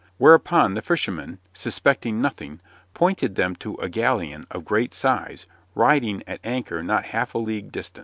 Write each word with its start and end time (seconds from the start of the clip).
Whereupon 0.17 0.73
the 0.73 0.81
fishermen, 0.81 1.37
suspecting 1.53 2.19
nothing, 2.23 2.59
pointed 2.95 3.35
to 3.35 3.35
them 3.43 3.55
a 3.79 3.87
galleon 3.87 4.47
of 4.49 4.65
great 4.65 4.95
size 4.95 5.45
riding 5.75 6.23
at 6.25 6.39
anchor 6.43 6.81
not 6.81 7.05
half 7.05 7.35
a 7.35 7.37
league 7.37 7.71
distant. 7.71 7.99